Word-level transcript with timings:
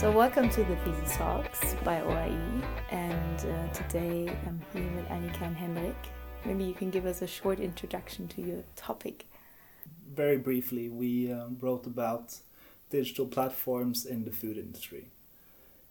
So, 0.00 0.10
welcome 0.10 0.48
to 0.48 0.64
the 0.64 0.76
Thesis 0.76 1.14
Talks 1.14 1.74
by 1.84 2.00
OAI, 2.00 2.64
and 2.90 3.38
uh, 3.38 3.68
today 3.74 4.34
I'm 4.46 4.58
here 4.72 4.90
with 4.96 5.06
Annika 5.08 5.42
and 5.42 5.54
Henrik. 5.54 5.94
Maybe 6.46 6.64
you 6.64 6.72
can 6.72 6.88
give 6.88 7.04
us 7.04 7.20
a 7.20 7.26
short 7.26 7.60
introduction 7.60 8.26
to 8.28 8.40
your 8.40 8.62
topic. 8.76 9.26
Very 10.10 10.38
briefly, 10.38 10.88
we 10.88 11.30
um, 11.30 11.58
wrote 11.60 11.84
about 11.86 12.34
digital 12.88 13.26
platforms 13.26 14.06
in 14.06 14.24
the 14.24 14.30
food 14.30 14.56
industry. 14.56 15.10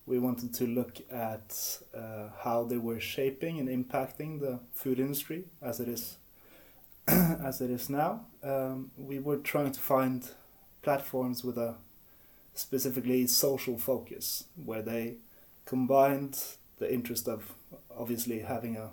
We 0.08 0.18
wanted 0.18 0.56
to 0.56 0.66
look 0.66 1.02
at 1.12 1.78
uh, 1.96 2.30
how 2.40 2.64
they 2.64 2.78
were 2.78 3.00
shaping 3.00 3.60
and 3.60 3.70
impacting 3.70 4.40
the 4.40 4.60
food 4.74 5.00
industry 5.00 5.44
as 5.62 5.80
it 5.80 5.88
is 5.88 6.18
as 7.08 7.62
it 7.62 7.70
is 7.70 7.92
now. 7.92 8.26
Um, 8.42 8.90
we 8.98 9.20
were 9.20 9.38
trying 9.38 9.72
to 9.72 9.80
find 9.80 10.28
platforms 10.82 11.44
with 11.44 11.60
a 11.60 11.76
specifically 12.54 13.28
social 13.28 13.78
focus, 13.78 14.46
where 14.66 14.82
they 14.82 15.18
combined 15.66 16.44
the 16.78 16.92
interest 16.94 17.28
of 17.28 17.54
obviously 17.96 18.40
having 18.40 18.76
a 18.78 18.92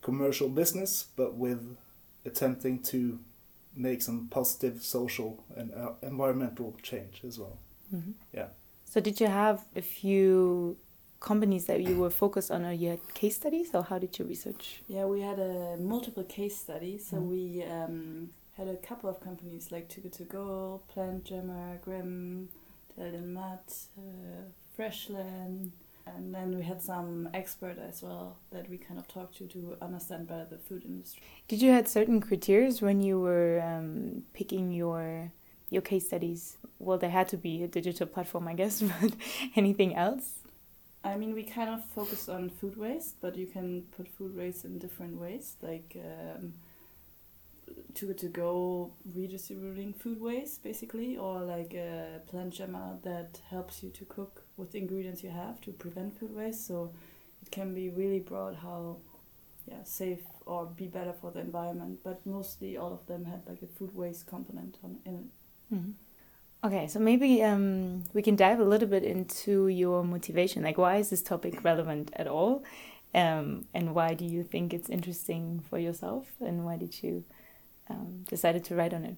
commercial 0.00 0.48
business, 0.48 1.06
but 1.16 1.34
with 1.34 1.76
attempting 2.24 2.80
to 2.82 3.18
make 3.74 4.02
some 4.02 4.28
positive 4.28 4.82
social 4.82 5.42
and 5.56 5.72
uh, 5.74 5.92
environmental 6.02 6.76
change 6.82 7.22
as 7.26 7.38
well. 7.38 7.58
Mhm. 7.94 8.14
Yeah. 8.32 8.48
So, 8.84 9.00
did 9.00 9.20
you 9.20 9.28
have 9.28 9.64
a 9.76 9.82
few 9.82 10.76
companies 11.20 11.66
that 11.66 11.80
you 11.82 11.96
were 11.96 12.10
focused 12.10 12.50
on, 12.50 12.64
or 12.64 12.72
you 12.72 12.88
had 12.90 13.14
case 13.14 13.36
studies, 13.36 13.74
or 13.74 13.82
how 13.82 13.98
did 13.98 14.18
you 14.18 14.24
research? 14.24 14.82
Yeah, 14.88 15.04
we 15.06 15.20
had 15.20 15.38
a 15.38 15.76
multiple 15.78 16.24
case 16.24 16.56
studies. 16.56 17.06
So 17.06 17.16
Mhm. 17.16 17.28
we 17.28 17.62
um, 17.62 18.30
had 18.56 18.68
a 18.68 18.76
couple 18.76 19.08
of 19.08 19.20
companies 19.20 19.70
like 19.70 19.88
Too 19.88 20.00
Good 20.02 20.12
To 20.14 20.24
Go, 20.24 20.82
Plant 20.88 21.24
Jammer, 21.24 21.78
Grim, 21.84 22.48
Delden 22.98 23.26
Matt, 23.26 23.72
uh, 23.98 24.42
Freshland, 24.76 25.70
and 26.06 26.34
then 26.34 26.56
we 26.56 26.62
had 26.62 26.82
some 26.82 27.28
expert 27.32 27.78
as 27.78 28.02
well 28.02 28.38
that 28.50 28.68
we 28.68 28.76
kind 28.76 28.98
of 28.98 29.06
talked 29.06 29.36
to 29.38 29.46
to 29.46 29.76
understand 29.80 30.26
better 30.26 30.46
the 30.50 30.58
food 30.58 30.84
industry. 30.84 31.22
Did 31.48 31.62
you 31.62 31.70
had 31.70 31.88
certain 31.88 32.20
criteria 32.20 32.72
when 32.80 33.00
you 33.00 33.20
were 33.20 33.60
um, 33.62 34.22
picking 34.32 34.72
your 34.72 35.32
your 35.70 35.82
case 35.82 36.06
studies? 36.06 36.56
Well, 36.78 36.98
there 36.98 37.10
had 37.10 37.28
to 37.28 37.36
be 37.36 37.62
a 37.62 37.68
digital 37.68 38.06
platform, 38.06 38.48
I 38.48 38.54
guess, 38.54 38.82
but 39.00 39.12
anything 39.56 39.94
else? 39.94 40.40
I 41.04 41.16
mean, 41.16 41.34
we 41.34 41.42
kind 41.42 41.70
of 41.70 41.84
focused 41.84 42.28
on 42.28 42.48
food 42.48 42.76
waste, 42.76 43.20
but 43.20 43.36
you 43.36 43.46
can 43.46 43.82
put 43.96 44.06
food 44.08 44.36
waste 44.36 44.64
in 44.64 44.78
different 44.78 45.18
ways, 45.18 45.56
like 45.60 45.96
um, 45.96 46.52
good 48.06 48.18
to 48.18 48.28
go 48.28 48.92
redistributing 49.14 49.92
food 49.92 50.20
waste, 50.20 50.62
basically, 50.62 51.16
or 51.16 51.40
like 51.40 51.74
a 51.74 52.20
plant 52.26 52.54
jammer 52.54 52.98
that 53.02 53.40
helps 53.48 53.82
you 53.82 53.90
to 53.90 54.04
cook 54.04 54.44
with 54.56 54.74
ingredients 54.74 55.22
you 55.22 55.30
have 55.30 55.60
to 55.62 55.72
prevent 55.72 56.18
food 56.18 56.34
waste. 56.34 56.66
So 56.66 56.92
it 57.42 57.50
can 57.50 57.74
be 57.74 57.90
really 57.90 58.20
broad 58.20 58.56
how, 58.56 58.98
yeah, 59.66 59.82
safe 59.84 60.24
or 60.46 60.66
be 60.66 60.86
better 60.86 61.12
for 61.12 61.30
the 61.30 61.40
environment. 61.40 62.00
But 62.02 62.24
mostly 62.26 62.76
all 62.76 62.92
of 62.92 63.06
them 63.06 63.24
had 63.24 63.42
like 63.46 63.62
a 63.62 63.66
food 63.66 63.94
waste 63.94 64.26
component 64.26 64.78
on 64.82 64.98
in 65.04 65.14
it. 65.14 65.74
Mhm. 65.74 65.94
Okay, 66.64 66.86
so 66.86 67.00
maybe 67.00 67.42
um, 67.42 68.04
we 68.14 68.22
can 68.22 68.36
dive 68.36 68.60
a 68.60 68.64
little 68.64 68.86
bit 68.86 69.02
into 69.02 69.66
your 69.66 70.04
motivation. 70.04 70.62
Like, 70.62 70.78
why 70.78 70.98
is 70.98 71.10
this 71.10 71.20
topic 71.20 71.64
relevant 71.64 72.12
at 72.14 72.28
all? 72.28 72.62
Um, 73.14 73.66
and 73.74 73.94
why 73.96 74.14
do 74.14 74.24
you 74.24 74.44
think 74.44 74.72
it's 74.72 74.88
interesting 74.88 75.60
for 75.68 75.78
yourself? 75.78 76.26
And 76.40 76.64
why 76.64 76.76
did 76.76 77.02
you 77.02 77.24
um, 77.88 78.24
decided 78.28 78.64
to 78.64 78.74
write 78.74 78.94
on 78.94 79.04
it? 79.04 79.16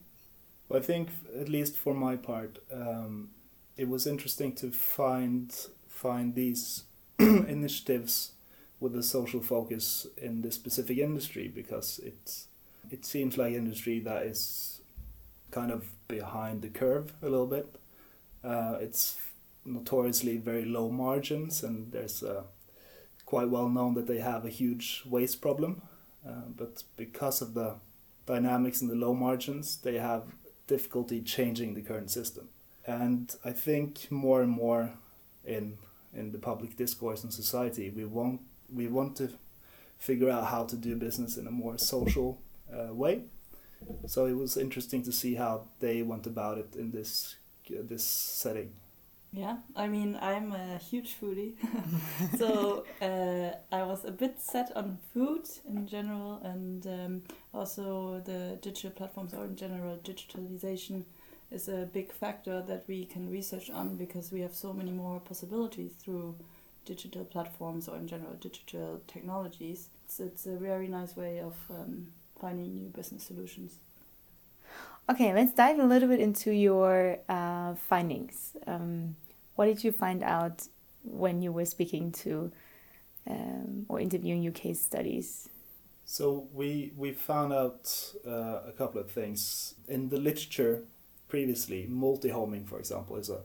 I 0.72 0.80
think, 0.80 1.10
at 1.38 1.48
least 1.48 1.76
for 1.76 1.94
my 1.94 2.16
part, 2.16 2.58
um, 2.72 3.30
it 3.76 3.88
was 3.88 4.06
interesting 4.06 4.54
to 4.56 4.70
find 4.70 5.54
find 5.88 6.34
these 6.34 6.84
initiatives 7.18 8.32
with 8.80 8.96
a 8.96 9.02
social 9.02 9.40
focus 9.40 10.06
in 10.16 10.42
this 10.42 10.54
specific 10.54 10.98
industry 10.98 11.48
because 11.48 12.00
it's 12.02 12.48
it 12.90 13.04
seems 13.04 13.38
like 13.38 13.54
industry 13.54 13.98
that 14.00 14.22
is 14.24 14.80
kind 15.50 15.70
of 15.70 15.84
behind 16.08 16.62
the 16.62 16.68
curve 16.68 17.12
a 17.22 17.28
little 17.28 17.46
bit. 17.46 17.76
Uh, 18.42 18.76
it's 18.80 19.16
notoriously 19.64 20.36
very 20.36 20.64
low 20.64 20.90
margins, 20.90 21.62
and 21.62 21.92
there's 21.92 22.22
uh, 22.22 22.42
quite 23.24 23.48
well 23.48 23.68
known 23.68 23.94
that 23.94 24.06
they 24.06 24.18
have 24.18 24.44
a 24.44 24.50
huge 24.50 25.02
waste 25.06 25.40
problem. 25.40 25.82
Uh, 26.26 26.48
but 26.56 26.82
because 26.96 27.40
of 27.42 27.54
the 27.54 27.76
dynamics 28.26 28.80
in 28.80 28.88
the 28.88 28.94
low 28.94 29.14
margins, 29.14 29.76
they 29.78 29.98
have 29.98 30.24
difficulty 30.66 31.20
changing 31.20 31.74
the 31.74 31.82
current 31.82 32.10
system. 32.10 32.48
And 32.86 33.34
I 33.44 33.52
think 33.52 34.10
more 34.10 34.42
and 34.42 34.50
more 34.50 34.92
in 35.44 35.78
in 36.16 36.30
the 36.30 36.38
public 36.38 36.76
discourse 36.76 37.24
and 37.24 37.32
society, 37.32 37.90
we 37.90 38.04
want 38.04 38.40
we 38.72 38.86
want 38.88 39.16
to 39.16 39.30
figure 39.98 40.30
out 40.30 40.46
how 40.46 40.64
to 40.64 40.76
do 40.76 40.96
business 40.96 41.36
in 41.36 41.46
a 41.46 41.50
more 41.50 41.78
social 41.78 42.40
uh, 42.72 42.92
way. 42.94 43.24
So 44.06 44.26
it 44.26 44.36
was 44.36 44.56
interesting 44.56 45.02
to 45.02 45.12
see 45.12 45.34
how 45.34 45.66
they 45.80 46.02
went 46.02 46.26
about 46.26 46.58
it 46.58 46.76
in 46.76 46.90
this 46.90 47.36
this 47.68 48.04
setting. 48.04 48.72
Yeah, 49.32 49.56
I 49.74 49.88
mean, 49.88 50.16
I'm 50.20 50.52
a 50.52 50.78
huge 50.78 51.16
foodie. 51.20 51.54
so 52.38 52.84
uh, 53.02 53.53
a 54.04 54.10
bit 54.10 54.40
set 54.40 54.74
on 54.76 54.98
food 55.12 55.48
in 55.68 55.86
general 55.86 56.40
and 56.44 56.86
um, 56.86 57.22
also 57.52 58.20
the 58.24 58.58
digital 58.62 58.90
platforms 58.90 59.34
or 59.34 59.44
in 59.44 59.56
general 59.56 59.98
digitalization 60.04 61.04
is 61.50 61.68
a 61.68 61.88
big 61.92 62.12
factor 62.12 62.62
that 62.62 62.84
we 62.88 63.04
can 63.04 63.30
research 63.30 63.70
on 63.70 63.96
because 63.96 64.32
we 64.32 64.40
have 64.40 64.54
so 64.54 64.72
many 64.72 64.90
more 64.90 65.20
possibilities 65.20 65.92
through 65.98 66.34
digital 66.84 67.24
platforms 67.24 67.88
or 67.88 67.96
in 67.96 68.06
general 68.06 68.34
digital 68.34 69.00
technologies. 69.06 69.88
It's, 70.04 70.20
it's 70.20 70.46
a 70.46 70.56
very 70.56 70.88
nice 70.88 71.16
way 71.16 71.40
of 71.40 71.54
um, 71.70 72.08
finding 72.40 72.74
new 72.74 72.88
business 72.88 73.24
solutions. 73.24 73.78
Okay, 75.10 75.34
let's 75.34 75.52
dive 75.52 75.78
a 75.78 75.84
little 75.84 76.08
bit 76.08 76.20
into 76.20 76.50
your 76.50 77.18
uh, 77.28 77.74
findings. 77.74 78.56
Um, 78.66 79.16
what 79.54 79.66
did 79.66 79.84
you 79.84 79.92
find 79.92 80.22
out 80.22 80.66
when 81.02 81.42
you 81.42 81.52
were 81.52 81.66
speaking 81.66 82.10
to 82.10 82.50
um, 83.28 83.86
or 83.88 84.00
interviewing 84.00 84.42
your 84.42 84.52
case 84.52 84.80
studies? 84.80 85.48
So 86.04 86.48
we 86.52 86.92
we 86.96 87.12
found 87.12 87.52
out 87.52 88.12
uh, 88.26 88.60
a 88.66 88.72
couple 88.76 89.00
of 89.00 89.10
things 89.10 89.74
in 89.88 90.08
the 90.08 90.18
literature 90.18 90.84
previously. 91.28 91.86
Multi-homing, 91.88 92.66
for 92.66 92.78
example, 92.78 93.16
is 93.16 93.30
a 93.30 93.40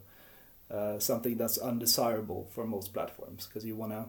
uh, 0.73 0.99
something 0.99 1.35
that's 1.35 1.57
undesirable 1.57 2.47
for 2.53 2.65
most 2.65 2.93
platforms 2.93 3.47
because 3.47 3.65
you 3.65 3.75
want 3.75 3.91
to 3.91 4.05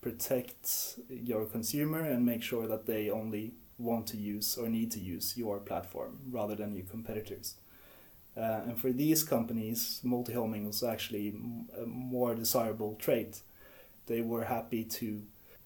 protect 0.00 1.00
your 1.08 1.44
consumer 1.46 2.00
and 2.00 2.24
make 2.24 2.42
sure 2.42 2.68
that 2.68 2.86
they 2.86 3.10
only 3.10 3.54
want 3.78 4.06
to 4.06 4.16
use 4.16 4.56
or 4.56 4.68
need 4.68 4.92
to 4.92 5.00
use 5.00 5.36
your 5.36 5.58
platform 5.58 6.18
rather 6.30 6.54
than 6.54 6.72
your 6.72 6.84
competitors. 6.84 7.56
Uh, 8.36 8.60
and 8.66 8.78
for 8.78 8.92
these 8.92 9.24
companies, 9.24 10.00
multi-homing 10.02 10.66
was 10.66 10.82
actually 10.82 11.34
a 11.80 11.86
more 11.86 12.34
desirable 12.34 12.94
trait. 12.96 13.42
They 14.06 14.20
were 14.20 14.44
happy 14.44 14.84
to 14.84 15.22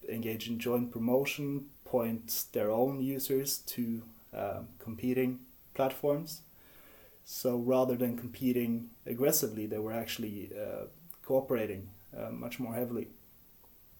engage 0.07 0.47
in 0.49 0.59
joint 0.59 0.91
promotion, 0.91 1.65
point 1.85 2.45
their 2.53 2.71
own 2.71 3.01
users 3.01 3.57
to 3.59 4.03
uh, 4.33 4.61
competing 4.79 5.39
platforms. 5.73 6.41
So 7.25 7.57
rather 7.57 7.95
than 7.95 8.17
competing 8.17 8.89
aggressively, 9.05 9.65
they 9.67 9.77
were 9.77 9.93
actually 9.93 10.51
uh, 10.59 10.85
cooperating 11.23 11.89
uh, 12.17 12.31
much 12.31 12.59
more 12.59 12.73
heavily. 12.73 13.09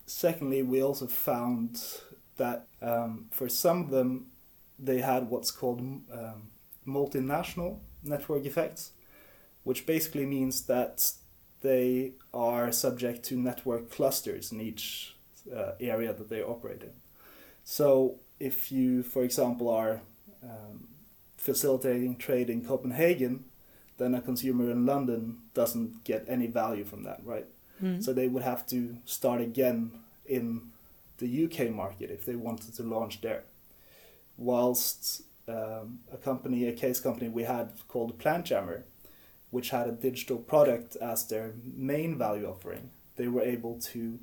Secondly, 0.06 0.64
we 0.64 0.82
also 0.82 1.06
found 1.06 1.84
that 2.38 2.66
um, 2.82 3.28
for 3.32 3.48
some 3.48 3.84
of 3.84 3.90
them, 3.92 4.28
they 4.80 5.00
had 5.02 5.30
what's 5.30 5.52
called 5.52 5.80
um, 5.82 6.50
multinational 6.88 7.80
network 8.04 8.46
effects, 8.46 8.92
which 9.64 9.86
basically 9.86 10.26
means 10.26 10.64
that 10.66 11.12
they 11.62 12.14
are 12.34 12.72
subject 12.72 13.24
to 13.24 13.38
network 13.38 13.92
clusters 13.92 14.52
in 14.52 14.62
each 14.62 15.16
uh, 15.54 15.72
area 15.80 16.14
that 16.14 16.30
they 16.30 16.42
operate 16.42 16.84
in. 16.84 16.92
So, 17.64 18.16
if 18.40 18.72
you, 18.72 19.04
for 19.04 19.24
example, 19.24 19.70
are 19.70 20.02
um, 20.44 20.88
facilitating 21.38 22.16
trade 22.18 22.50
in 22.50 22.66
Copenhagen, 22.66 23.46
then 23.98 24.16
a 24.16 24.22
consumer 24.22 24.72
in 24.72 24.86
London 24.86 25.40
doesn't 25.54 26.04
get 26.04 26.26
any 26.28 26.48
value 26.48 26.86
from 26.86 27.04
that, 27.04 27.20
right? 27.24 27.46
Mm. 27.84 28.04
So 28.04 28.14
they 28.14 28.28
would 28.28 28.44
have 28.44 28.66
to 28.68 28.98
start 29.06 29.42
again 29.42 29.92
in 30.26 30.72
the 31.18 31.46
UK 31.46 31.70
market 31.70 32.10
if 32.10 32.26
they 32.26 32.36
wanted 32.36 32.74
to 32.76 32.84
launch 32.84 33.22
there. 33.22 33.44
Whilst 34.38 35.24
um, 35.48 36.00
a 36.12 36.18
company, 36.18 36.68
a 36.68 36.74
case 36.74 37.00
company 37.00 37.30
we 37.30 37.44
had 37.44 37.72
called 37.88 38.18
Plant 38.18 38.46
Jammer, 38.46 38.86
which 39.52 39.72
had 39.72 39.88
a 39.88 39.92
digital 39.92 40.38
product 40.38 40.96
as 40.98 41.28
their 41.28 41.54
main 41.76 42.18
value 42.18 42.48
offering, 42.48 42.92
they 43.16 43.28
were 43.28 43.42
able 43.42 43.80
to 43.80 44.20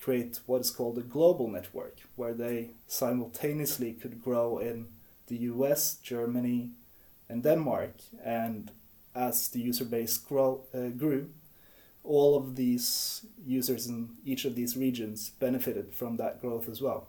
create 0.00 0.40
what 0.46 0.60
is 0.60 0.70
called 0.70 0.98
a 0.98 1.02
global 1.02 1.48
network, 1.48 2.00
where 2.16 2.34
they 2.34 2.70
simultaneously 2.86 3.92
could 3.92 4.22
grow 4.22 4.58
in 4.58 4.86
the 5.26 5.36
US, 5.36 5.96
Germany, 5.96 6.70
and 7.28 7.42
Denmark. 7.42 7.94
And 8.24 8.70
as 9.14 9.48
the 9.48 9.60
user 9.60 9.84
base 9.84 10.18
grow, 10.18 10.64
uh, 10.74 10.88
grew, 10.88 11.30
all 12.04 12.36
of 12.36 12.54
these 12.56 13.26
users 13.44 13.86
in 13.86 14.10
each 14.24 14.44
of 14.44 14.54
these 14.54 14.76
regions 14.76 15.30
benefited 15.30 15.92
from 15.92 16.16
that 16.16 16.40
growth 16.40 16.68
as 16.68 16.80
well. 16.80 17.08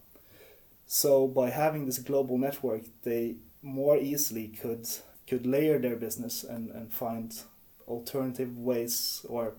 So 0.87 1.27
by 1.27 1.49
having 1.49 1.85
this 1.85 1.99
global 1.99 2.37
network, 2.37 2.83
they 3.03 3.35
more 3.61 3.97
easily 3.97 4.47
could 4.47 4.87
could 5.27 5.45
layer 5.45 5.77
their 5.77 5.95
business 5.95 6.43
and, 6.43 6.71
and 6.71 6.91
find 6.91 7.41
alternative 7.87 8.57
ways 8.57 9.25
or 9.27 9.53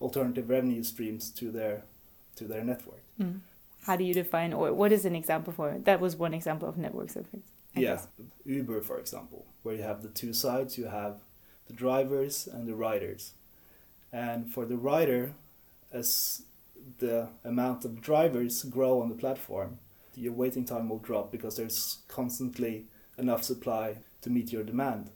alternative 0.00 0.48
revenue 0.48 0.82
streams 0.82 1.30
to 1.30 1.50
their 1.50 1.84
to 2.36 2.44
their 2.44 2.64
network. 2.64 3.02
Mm. 3.20 3.40
How 3.82 3.96
do 3.96 4.04
you 4.04 4.14
define 4.14 4.52
or 4.52 4.72
what 4.72 4.92
is 4.92 5.04
an 5.04 5.14
example 5.14 5.52
for? 5.52 5.76
That 5.84 6.00
was 6.00 6.16
one 6.16 6.34
example 6.34 6.68
of 6.68 6.76
network. 6.76 7.10
I 7.16 7.80
yeah, 7.80 7.94
guess. 7.94 8.08
Uber, 8.44 8.80
for 8.82 8.98
example, 8.98 9.46
where 9.62 9.74
you 9.74 9.82
have 9.82 10.02
the 10.02 10.08
two 10.08 10.32
sides, 10.32 10.78
you 10.78 10.86
have 10.86 11.20
the 11.66 11.72
drivers 11.72 12.46
and 12.46 12.66
the 12.66 12.74
riders. 12.74 13.34
And 14.12 14.52
for 14.52 14.64
the 14.64 14.76
rider, 14.76 15.34
as 15.92 16.42
the 16.98 17.28
amount 17.44 17.84
of 17.84 18.00
drivers 18.00 18.62
grow 18.64 19.00
on 19.00 19.08
the 19.08 19.14
platform, 19.14 19.78
your 20.14 20.32
waiting 20.32 20.64
time 20.64 20.88
will 20.88 20.98
drop 20.98 21.32
because 21.32 21.56
there's 21.56 21.98
constantly 22.08 22.86
enough 23.18 23.42
supply 23.42 23.96
to 24.22 24.30
meet 24.30 24.52
your 24.52 24.62
demand. 24.62 25.10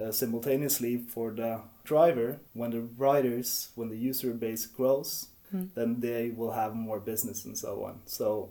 Uh, 0.00 0.10
simultaneously, 0.12 0.98
for 0.98 1.30
the 1.30 1.60
driver, 1.84 2.40
when 2.52 2.70
the 2.72 2.80
riders, 2.98 3.68
when 3.76 3.88
the 3.90 3.96
user 3.96 4.32
base 4.34 4.66
grows, 4.66 5.28
Hmm. 5.50 5.66
then 5.74 6.00
they 6.00 6.30
will 6.30 6.52
have 6.52 6.74
more 6.74 6.98
business 7.00 7.44
and 7.44 7.56
so 7.56 7.84
on. 7.84 8.00
So 8.06 8.50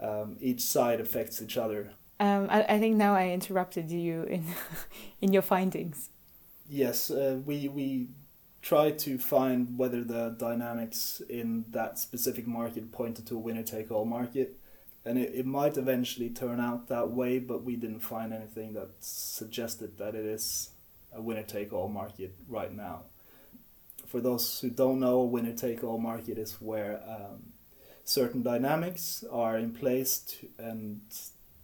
um, 0.00 0.36
each 0.40 0.60
side 0.60 1.00
affects 1.00 1.40
each 1.42 1.56
other 1.56 1.90
Um, 2.20 2.48
I, 2.50 2.64
I 2.76 2.78
think 2.78 2.96
now 2.96 3.14
I 3.14 3.28
interrupted 3.30 3.90
you 3.90 4.24
in 4.24 4.42
in 5.20 5.32
your 5.32 5.42
findings. 5.42 6.10
Yes, 6.68 7.10
uh, 7.10 7.38
we 7.46 7.68
we 7.68 8.08
try 8.62 8.90
to 8.90 9.18
find 9.18 9.78
whether 9.78 10.04
the 10.04 10.34
dynamics 10.38 11.22
in 11.28 11.64
that 11.70 11.98
specific 11.98 12.46
market 12.46 12.90
pointed 12.92 13.26
to 13.26 13.34
a 13.36 13.38
winner 13.38 13.62
take 13.62 13.90
all 13.94 14.04
market, 14.04 14.56
and 15.06 15.18
it, 15.18 15.30
it 15.34 15.46
might 15.46 15.76
eventually 15.76 16.28
turn 16.30 16.60
out 16.60 16.88
that 16.88 17.10
way, 17.10 17.38
but 17.38 17.62
we 17.64 17.76
didn't 17.76 18.00
find 18.00 18.32
anything 18.32 18.72
that 18.74 18.90
suggested 19.00 19.96
that 19.98 20.14
it 20.14 20.26
is 20.26 20.70
a 21.12 21.22
winner 21.22 21.42
take 21.44 21.72
all 21.72 21.88
market 21.88 22.34
right 22.48 22.72
now. 22.74 23.02
For 24.06 24.20
those 24.20 24.60
who 24.60 24.70
don't 24.70 25.00
know, 25.00 25.20
a 25.20 25.24
winner 25.24 25.52
take 25.54 25.82
all 25.82 25.98
market 25.98 26.38
is 26.38 26.52
where 26.60 27.00
um, 27.08 27.52
certain 28.04 28.42
dynamics 28.42 29.24
are 29.32 29.56
in 29.58 29.72
place 29.72 30.18
to, 30.18 30.48
and 30.58 31.00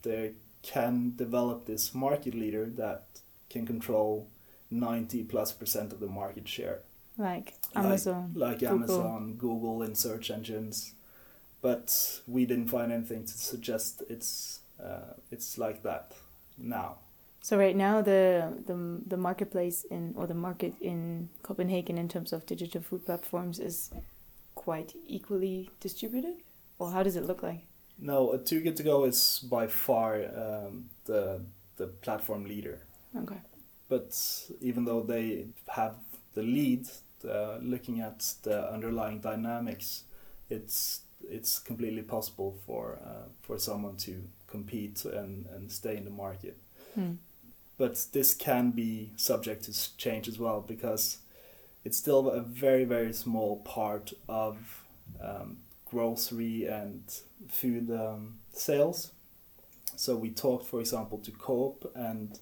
they 0.02 0.32
can 0.62 1.12
develop 1.16 1.66
this 1.66 1.94
market 1.94 2.34
leader 2.34 2.66
that 2.76 3.04
can 3.50 3.66
control 3.66 4.28
90 4.70 5.24
plus 5.24 5.52
percent 5.52 5.92
of 5.92 6.00
the 6.00 6.06
market 6.06 6.48
share 6.48 6.80
Like 7.18 7.54
Like- 7.74 7.84
Amazon. 7.84 8.32
like 8.34 8.60
Google. 8.60 8.76
amazon 8.76 9.34
google 9.36 9.82
and 9.82 9.96
search 9.98 10.30
engines 10.30 10.94
but 11.62 12.20
we 12.26 12.46
didn't 12.46 12.68
find 12.68 12.92
anything 12.92 13.24
to 13.24 13.32
suggest 13.38 14.02
it's 14.10 14.60
uh, 14.82 15.14
it's 15.30 15.58
like 15.58 15.82
that 15.82 16.12
now 16.58 16.96
So 17.42 17.56
right 17.58 17.76
now 17.76 18.02
the 18.02 18.52
the 18.66 18.76
the 19.12 19.16
marketplace 19.16 19.78
in 19.90 20.14
or 20.16 20.26
the 20.28 20.34
market 20.34 20.74
in 20.80 21.28
Copenhagen 21.42 21.98
in 21.98 22.08
terms 22.08 22.32
of 22.32 22.46
digital 22.46 22.82
food 22.82 23.04
platforms 23.06 23.58
is 23.58 23.90
quite 24.54 24.94
equally 25.08 25.70
distributed, 25.80 26.36
or 26.78 26.92
how 26.92 27.02
does 27.02 27.16
it 27.16 27.24
look 27.26 27.42
like? 27.42 27.62
no 27.98 28.36
too 28.44 28.60
good 28.60 28.76
to 28.76 28.82
go 28.82 29.04
is 29.04 29.40
by 29.50 29.66
far 29.66 30.14
um, 30.44 30.90
the 31.04 31.40
the 31.76 31.86
platform 32.04 32.44
leader 32.44 32.78
Okay. 33.22 33.40
but 33.88 34.08
even 34.60 34.84
though 34.84 35.02
they 35.02 35.46
have 35.68 35.94
the 36.34 36.42
lead 36.42 36.86
uh, 37.28 37.58
looking 37.60 38.00
at 38.00 38.34
the 38.42 38.72
underlying 38.72 39.20
dynamics 39.20 40.04
it's 40.50 41.02
it's 41.30 41.58
completely 41.58 42.02
possible 42.02 42.56
for 42.66 42.98
uh, 43.04 43.28
for 43.42 43.58
someone 43.58 43.96
to 43.96 44.22
compete 44.46 45.04
and, 45.04 45.46
and 45.54 45.70
stay 45.72 45.96
in 45.96 46.04
the 46.04 46.10
market 46.10 46.56
Hmm. 46.94 47.12
but 47.78 48.06
this 48.12 48.34
can 48.34 48.70
be 48.72 49.12
subject 49.16 49.64
to 49.64 49.96
change 49.96 50.28
as 50.28 50.38
well 50.38 50.60
because 50.60 51.18
it's 51.84 51.96
still 51.96 52.28
a 52.30 52.40
very 52.42 52.84
very 52.84 53.12
small 53.14 53.56
part 53.64 54.12
of 54.28 54.56
um, 55.22 55.56
grocery 55.86 56.66
and 56.66 57.02
food 57.48 57.90
um, 57.90 58.38
sales 58.52 59.12
so 59.96 60.16
we 60.16 60.30
talked 60.30 60.66
for 60.66 60.80
example 60.80 61.18
to 61.18 61.30
coop 61.30 61.90
and 61.94 62.38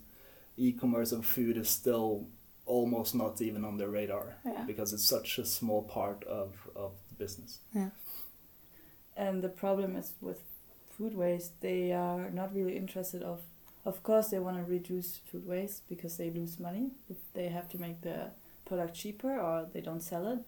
e-commerce 0.56 1.12
of 1.12 1.24
food 1.24 1.56
is 1.56 1.68
still 1.68 2.26
almost 2.66 3.14
not 3.14 3.40
even 3.40 3.64
on 3.64 3.78
their 3.78 3.88
radar 3.88 4.34
Yeah. 4.44 4.64
because 4.66 4.92
it's 4.92 5.04
such 5.04 5.38
a 5.38 5.44
small 5.44 5.82
part 5.82 6.24
of, 6.24 6.54
of 6.76 6.92
the 7.08 7.14
business 7.24 7.58
And 9.24 9.42
the 9.42 9.48
problem 9.64 9.96
is 9.96 10.12
with 10.20 10.40
food 10.96 11.14
waste, 11.14 11.52
they 11.60 11.92
are 11.92 12.30
not 12.30 12.54
really 12.54 12.76
interested 12.76 13.22
of 13.22 13.38
of 13.84 14.02
course 14.02 14.28
they 14.30 14.38
want 14.46 14.56
to 14.58 14.72
reduce 14.76 15.10
food 15.30 15.46
waste 15.46 15.82
because 15.88 16.16
they 16.18 16.30
lose 16.30 16.60
money 16.60 16.90
if 17.08 17.16
they 17.32 17.48
have 17.48 17.68
to 17.70 17.78
make 17.80 17.98
the 18.02 18.18
product 18.68 18.94
cheaper 18.94 19.32
or 19.46 19.66
they 19.72 19.80
don't 19.80 20.02
sell 20.02 20.26
it. 20.32 20.38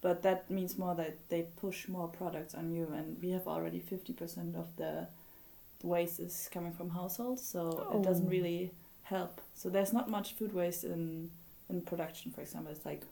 But 0.00 0.22
that 0.22 0.50
means 0.50 0.78
more 0.78 0.94
that 0.94 1.14
they 1.28 1.42
push 1.60 1.88
more 1.88 2.08
products 2.08 2.54
on 2.54 2.72
you 2.76 2.86
and 2.98 3.06
we 3.22 3.30
have 3.36 3.46
already 3.48 3.80
fifty 3.80 4.12
percent 4.12 4.56
of 4.56 4.66
the 4.76 5.06
waste 5.82 6.20
is 6.20 6.48
coming 6.52 6.72
from 6.72 6.90
households, 6.90 7.42
so 7.52 7.60
it 7.94 8.02
doesn't 8.02 8.26
Oh. 8.26 8.36
really 8.36 8.70
help. 9.02 9.40
So 9.54 9.68
there's 9.70 9.92
not 9.92 10.08
much 10.08 10.34
food 10.38 10.52
waste 10.54 10.84
in 10.84 11.30
in 11.70 11.82
production, 11.82 12.32
for 12.32 12.40
example. 12.42 12.72
It's 12.72 12.86
like 12.86 13.02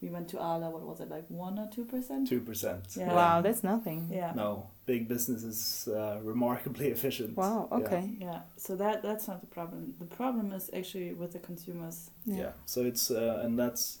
we 0.00 0.08
went 0.10 0.28
to 0.28 0.38
Arla, 0.38 0.70
what 0.70 0.82
was 0.82 1.00
it, 1.00 1.08
like 1.08 1.24
one 1.28 1.58
or 1.58 1.68
two 1.70 1.84
percent? 1.84 2.28
2% 2.30 2.96
Yeah. 2.96 3.14
Wow, 3.14 3.40
that's 3.40 3.62
nothing. 3.64 4.08
Yeah. 4.12 4.32
no 4.34 4.68
big 4.86 5.08
business 5.08 5.42
is 5.42 5.88
uh, 5.88 6.18
remarkably 6.22 6.88
efficient 6.96 7.36
Wow. 7.36 7.68
Okay. 7.72 8.10
Yeah, 8.20 8.40
so 8.56 8.76
that 8.76 9.02
that's 9.02 9.26
not 9.26 9.40
the 9.40 9.46
problem. 9.46 9.94
The 9.98 10.06
problem 10.06 10.52
is 10.52 10.70
actually 10.72 11.12
with 11.12 11.32
the 11.32 11.40
consumers. 11.40 12.10
yeah, 12.24 12.52
so 12.66 12.82
it's 12.82 13.10
uh, 13.10 13.40
and 13.44 13.58
that's 13.58 13.98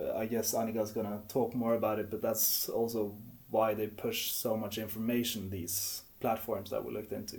uh, 0.00 0.16
i 0.18 0.26
guess 0.26 0.54
annika's 0.54 0.90
gonna 0.90 1.20
talk 1.28 1.54
more 1.54 1.74
about 1.74 1.98
it 2.00 2.10
but 2.10 2.20
that's 2.20 2.68
also 2.68 3.14
why 3.50 3.74
they 3.74 3.86
push 3.86 4.32
so 4.32 4.56
much 4.56 4.78
information 4.78 5.50
these 5.50 6.02
platforms 6.20 6.70
that 6.70 6.84
we 6.84 6.92
looked 6.92 7.12
into 7.12 7.36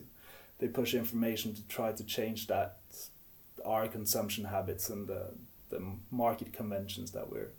they 0.60 0.68
push 0.68 0.94
information 0.94 1.54
to 1.54 1.62
try 1.68 1.92
to 1.92 2.04
change 2.06 2.48
that 2.48 2.78
our 3.66 3.88
consumption 3.88 4.46
habits 4.46 4.90
and 4.90 5.08
the, 5.08 5.24
the 5.70 5.82
market 6.12 6.54
conventions 6.54 7.12
that 7.12 7.30
we're 7.30 7.50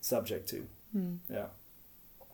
subject 0.00 0.48
to 0.50 0.66
Hmm. 0.92 1.14
yeah 1.28 1.46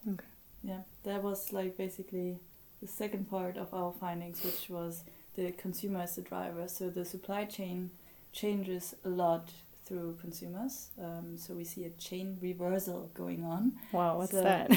Okay. 0.09 0.27
Yeah, 0.63 0.81
that 1.05 1.23
was 1.23 1.53
like 1.53 1.77
basically 1.77 2.39
the 2.81 2.89
second 2.89 3.29
part 3.31 3.57
of 3.57 3.73
our 3.73 3.93
findings, 3.93 4.43
which 4.45 4.69
was 4.69 5.05
the 5.37 5.53
consumer 5.53 6.01
as 6.01 6.17
the 6.17 6.23
driver. 6.23 6.67
So 6.69 6.91
the 6.91 7.05
supply 7.05 7.45
chain 7.45 7.91
changes 8.33 8.95
a 9.05 9.09
lot 9.09 9.51
through 9.85 10.17
consumers. 10.21 10.91
Um, 11.01 11.37
so 11.37 11.55
we 11.55 11.65
see 11.65 11.85
a 11.85 11.91
chain 11.91 12.39
reversal 12.41 13.11
going 13.15 13.45
on. 13.45 13.73
Wow. 13.93 14.19
What's 14.19 14.33
So- 14.33 14.43
that? 14.51 14.71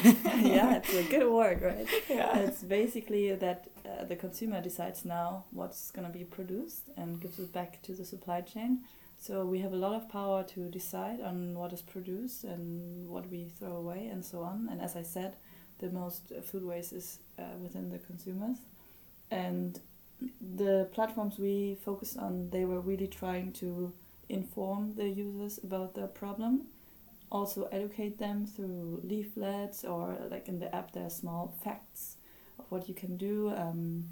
yeah, 0.43 0.75
it's 0.77 0.93
a 0.93 1.03
good 1.03 1.31
word, 1.31 1.61
right? 1.61 1.87
yeah. 2.09 2.37
It's 2.39 2.61
basically 2.63 3.33
that 3.35 3.67
uh, 3.85 4.03
the 4.05 4.15
consumer 4.15 4.61
decides 4.61 5.05
now 5.05 5.45
what's 5.51 5.91
going 5.91 6.05
to 6.07 6.13
be 6.13 6.23
produced 6.23 6.83
and 6.97 7.19
gives 7.19 7.39
it 7.39 7.51
back 7.53 7.81
to 7.83 7.93
the 7.93 8.05
supply 8.05 8.41
chain. 8.41 8.81
So 9.19 9.45
we 9.45 9.59
have 9.59 9.73
a 9.73 9.77
lot 9.77 9.93
of 9.93 10.09
power 10.09 10.43
to 10.43 10.69
decide 10.69 11.21
on 11.21 11.55
what 11.55 11.73
is 11.73 11.81
produced 11.81 12.43
and 12.43 13.07
what 13.09 13.29
we 13.29 13.45
throw 13.57 13.77
away 13.77 14.07
and 14.07 14.23
so 14.23 14.41
on. 14.41 14.67
And 14.71 14.81
as 14.81 14.95
I 14.95 15.01
said, 15.01 15.35
the 15.79 15.89
most 15.89 16.31
uh, 16.31 16.41
food 16.41 16.63
waste 16.63 16.93
is 16.93 17.19
uh, 17.39 17.43
within 17.59 17.89
the 17.89 17.97
consumers. 17.97 18.57
And 19.31 19.79
the 20.55 20.87
platforms 20.93 21.39
we 21.39 21.77
focused 21.83 22.17
on, 22.17 22.49
they 22.51 22.65
were 22.65 22.79
really 22.79 23.07
trying 23.07 23.51
to 23.53 23.91
inform 24.29 24.93
the 24.95 25.07
users 25.09 25.59
about 25.63 25.95
the 25.95 26.07
problem 26.07 26.67
also 27.31 27.67
educate 27.71 28.17
them 28.17 28.45
through 28.45 29.01
leaflets 29.03 29.83
or 29.83 30.15
like 30.29 30.47
in 30.47 30.59
the 30.59 30.73
app 30.73 30.91
there 30.91 31.05
are 31.05 31.09
small 31.09 31.53
facts 31.63 32.17
of 32.59 32.65
what 32.69 32.87
you 32.87 32.93
can 32.95 33.17
do 33.17 33.51
um, 33.57 34.05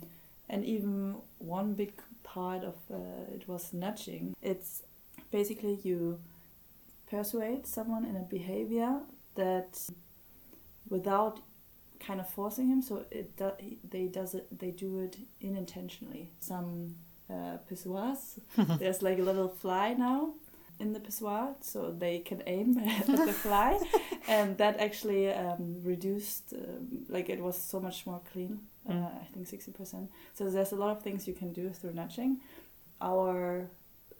and 0.50 0.65
even 0.65 1.15
one 1.39 1.74
big 1.74 1.93
part 2.24 2.63
of 2.63 2.75
uh, 2.91 2.98
it 3.33 3.48
was 3.48 3.72
nudging 3.74 4.36
it's 4.41 4.83
basically 5.39 5.75
you 5.83 5.99
persuade 7.09 7.61
someone 7.77 8.05
in 8.11 8.15
a 8.15 8.25
behavior 8.37 8.91
that 9.35 9.71
without 10.95 11.35
kind 12.07 12.19
of 12.19 12.27
forcing 12.37 12.67
him 12.73 12.81
so 12.81 12.93
it 13.19 13.27
do, 13.37 13.51
they 13.93 14.05
does 14.19 14.31
it 14.39 14.45
they 14.61 14.71
do 14.85 14.89
it 15.05 15.17
unintentionally. 15.49 16.25
Some 16.39 16.67
uh, 17.35 17.55
pissoirs 17.67 18.21
there's 18.79 19.01
like 19.01 19.19
a 19.19 19.25
little 19.29 19.47
fly 19.63 19.87
now 20.09 20.19
in 20.79 20.91
the 20.95 20.99
pissoir 20.99 21.47
so 21.61 21.79
they 22.05 22.19
can 22.29 22.39
aim 22.45 22.77
at 22.99 23.07
the 23.07 23.33
fly. 23.45 23.71
And 24.27 24.57
that 24.57 24.75
actually 24.87 25.23
um, 25.43 25.63
reduced 25.93 26.53
um, 26.53 27.05
like 27.15 27.27
it 27.35 27.39
was 27.47 27.57
so 27.71 27.77
much 27.87 28.05
more 28.09 28.21
clean 28.31 28.53
uh, 28.89 28.93
Mm. 28.93 29.21
i 29.23 29.25
think 29.33 29.43
60% 29.47 30.07
so 30.35 30.41
there's 30.53 30.73
a 30.73 30.81
lot 30.83 30.91
of 30.95 30.99
things 31.05 31.19
you 31.29 31.35
can 31.41 31.51
do 31.53 31.65
through 31.77 31.93
nudging. 32.01 32.31
Our 33.11 33.69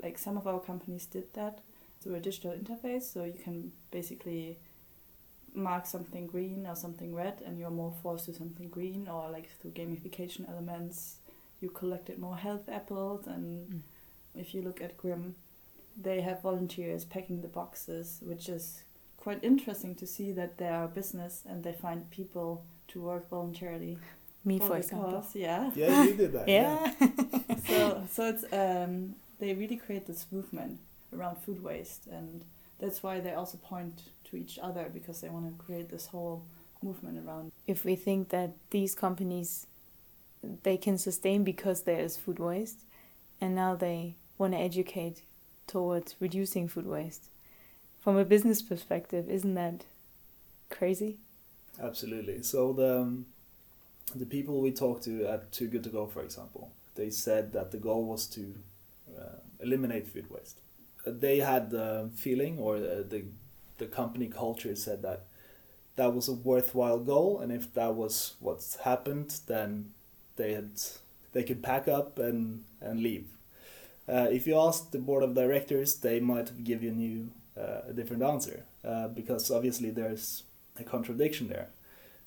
like 0.04 0.18
some 0.18 0.38
of 0.38 0.46
our 0.48 0.60
companies 0.60 1.06
did 1.06 1.34
that 1.34 1.60
through 2.02 2.16
a 2.16 2.20
digital 2.20 2.52
interface 2.52 3.04
so 3.04 3.24
you 3.24 3.40
can 3.44 3.72
basically 3.92 4.58
mark 5.56 5.86
something 5.86 6.26
green 6.28 6.66
or 6.68 6.76
something 6.76 7.14
red 7.16 7.42
and 7.46 7.58
you're 7.60 7.70
more 7.70 7.94
forced 8.02 8.26
to 8.26 8.34
something 8.34 8.68
green 8.70 9.08
or 9.08 9.30
like 9.30 9.50
through 9.62 9.72
gamification 9.72 10.50
elements 10.50 11.18
you 11.62 11.70
collected 11.70 12.18
more 12.20 12.36
health 12.38 12.68
apples 12.70 13.28
and 13.28 13.70
Mm. 13.72 13.82
if 14.42 14.54
you 14.54 14.62
look 14.62 14.82
at 14.82 14.98
Grim 14.98 15.36
they 16.02 16.22
have 16.22 16.42
volunteers 16.42 17.06
packing 17.06 17.42
the 17.42 17.48
boxes 17.48 18.20
which 18.24 18.50
is 18.50 18.84
quite 19.18 19.44
interesting 19.44 19.94
to 19.96 20.08
see 20.08 20.32
that 20.34 20.58
they 20.58 20.68
are 20.68 20.86
a 20.86 20.88
business 20.88 21.44
and 21.48 21.64
they 21.64 21.72
find 21.74 22.10
people 22.10 22.64
to 22.90 23.00
work 23.02 23.30
voluntarily 23.30 23.98
Me, 24.44 24.58
for 24.60 24.68
for 24.68 24.78
example. 24.78 25.12
cause, 25.12 25.36
yeah 25.36 25.72
Yeah, 25.76 26.04
you 26.04 26.16
did 26.16 26.34
that. 26.34 26.48
Yeah. 26.58 26.92
so 27.70 28.04
so 28.12 28.22
it's 28.28 28.44
um 28.52 29.16
they 29.44 29.54
really 29.54 29.76
create 29.76 30.06
this 30.08 30.26
movement 30.32 30.80
around 31.16 31.38
food 31.38 31.64
waste 31.64 32.08
and 32.08 32.44
that's 32.80 33.04
why 33.04 33.20
they 33.20 33.34
also 33.34 33.58
point 33.58 34.02
to 34.24 34.36
each 34.36 34.58
other 34.62 34.90
because 34.94 35.22
they 35.22 35.30
want 35.30 35.46
to 35.46 35.64
create 35.64 35.90
this 35.90 36.08
whole 36.08 36.44
movement 36.82 37.18
around 37.26 37.52
if 37.68 37.86
we 37.86 37.96
think 37.96 38.30
that 38.30 38.52
these 38.72 38.94
companies 38.96 39.68
they 40.64 40.78
can 40.78 40.98
sustain 40.98 41.44
because 41.44 41.84
there 41.84 42.00
is 42.00 42.18
food 42.18 42.40
waste 42.40 42.82
and 43.40 43.56
now 43.56 43.76
they 43.76 44.16
want 44.38 44.54
to 44.54 44.60
educate 44.60 45.22
towards 45.68 46.16
reducing 46.20 46.68
food 46.68 46.86
waste 46.86 47.26
from 48.02 48.18
a 48.18 48.26
business 48.26 48.62
perspective 48.62 49.30
isn't 49.30 49.54
that 49.54 49.86
crazy 50.70 51.18
Absolutely. 51.82 52.44
So 52.44 52.74
the 52.74 53.02
um, 53.02 53.26
the 54.16 54.26
people 54.26 54.62
we 54.62 54.72
talked 54.72 55.04
to 55.06 55.26
at 55.26 55.52
Too 55.52 55.68
Good 55.68 55.84
to 55.86 55.90
Go, 55.90 56.06
for 56.06 56.22
example, 56.22 56.72
they 56.96 57.10
said 57.10 57.54
that 57.54 57.72
the 57.72 57.78
goal 57.78 58.06
was 58.06 58.28
to 58.28 58.56
eliminate 59.60 60.08
food 60.08 60.30
waste. 60.30 60.60
Uh, 61.06 61.12
they 61.14 61.40
had 61.40 61.70
the 61.72 62.10
feeling, 62.16 62.60
or 62.60 62.80
the, 62.80 63.06
the 63.08 63.26
the 63.78 63.86
company 63.88 64.28
culture 64.28 64.76
said 64.76 65.02
that 65.02 65.26
that 65.96 66.14
was 66.14 66.28
a 66.28 66.34
worthwhile 66.34 67.00
goal, 67.00 67.40
and 67.40 67.52
if 67.52 67.74
that 67.74 67.96
was 67.96 68.36
what's 68.40 68.76
happened, 68.78 69.40
then 69.48 69.92
they 70.36 70.54
had 70.54 70.72
they 71.34 71.44
could 71.44 71.62
pack 71.64 71.88
up 71.88 72.20
and 72.20 72.64
and 72.82 73.02
leave. 73.02 73.28
Uh, 74.08 74.28
if 74.30 74.46
you 74.48 74.60
ask 74.60 74.92
the 74.92 75.00
board 75.00 75.24
of 75.24 75.34
directors, 75.34 75.96
they 75.96 76.20
might 76.20 76.64
give 76.64 76.84
you 76.84 76.90
a 76.90 76.94
new 76.94 77.32
uh, 77.58 77.90
a 77.90 77.94
different 77.94 78.24
answer 78.24 78.66
uh, 78.84 79.08
because 79.08 79.52
obviously 79.52 79.92
there's 79.92 80.44
a 80.80 80.84
contradiction 80.84 81.48
there, 81.48 81.70